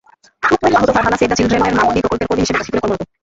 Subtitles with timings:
[0.71, 3.01] আহত Farhana save the চিলড্রেনের মা-মণি প্রকল্পের কর্মী হিসেবে লক্ষ্মীপুরে কর্মরত।